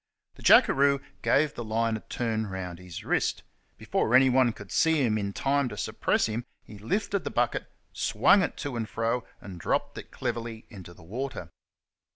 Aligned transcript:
The 0.33 0.41
jackeroo 0.41 0.99
gave 1.21 1.53
the 1.53 1.63
line 1.63 1.95
a 1.95 1.99
turn 1.99 2.47
round 2.47 2.79
his 2.79 3.03
wrist; 3.05 3.43
before 3.77 4.15
anyone 4.15 4.51
could 4.51 4.71
see 4.71 5.03
him 5.05 5.15
in 5.15 5.31
time 5.31 5.69
to 5.69 5.77
suppress 5.77 6.25
him, 6.25 6.43
he 6.63 6.79
lifted 6.79 7.23
the 7.23 7.29
bucket, 7.29 7.71
swung 7.93 8.41
it 8.41 8.57
to 8.57 8.75
and 8.75 8.89
fro, 8.89 9.25
and 9.41 9.59
dropped 9.59 9.99
it 9.99 10.09
cleverly 10.09 10.65
into 10.71 10.95
the 10.95 11.03
water. 11.03 11.51